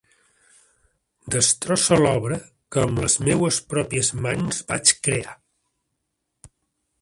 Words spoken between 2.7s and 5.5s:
que amb les meues pròpies mans vaig crear.